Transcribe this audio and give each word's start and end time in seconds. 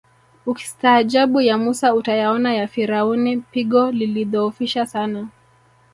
Ukistaajabu 0.45 1.41
ya 1.41 1.57
Mussa 1.57 1.93
utayaona 1.95 2.53
ya 2.53 2.67
Firauni 2.67 3.37
pigo 3.37 3.91
lilidhoofisha 3.91 4.85
sana 4.85 5.27